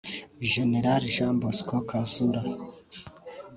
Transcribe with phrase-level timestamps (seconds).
[0.51, 0.71] Gen
[1.13, 2.41] Jean-Bosco Kazura